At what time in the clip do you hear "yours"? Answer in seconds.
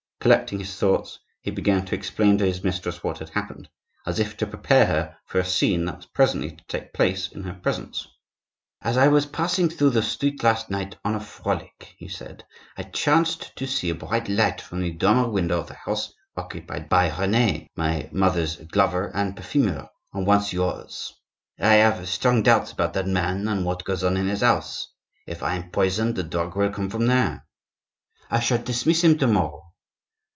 20.53-21.15